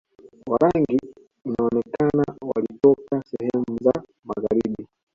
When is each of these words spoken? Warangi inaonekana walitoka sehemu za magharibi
Warangi 0.49 0.99
inaonekana 1.47 2.23
walitoka 2.55 3.23
sehemu 3.31 3.77
za 3.83 3.91
magharibi 4.23 4.87